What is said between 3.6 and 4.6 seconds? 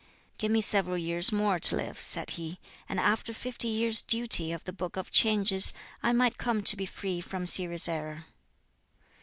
years' study